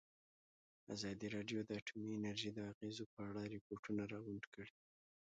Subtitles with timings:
[0.93, 4.73] ازادي راډیو د اټومي انرژي د اغېزو په اړه ریپوټونه راغونډ کړي.